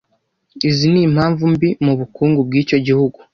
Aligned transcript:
Izi 0.69 0.85
n’impamvu 0.93 1.43
mbi 1.53 1.69
mubukungu 1.85 2.39
bwicyo 2.47 2.77
gihugu. 2.85 3.17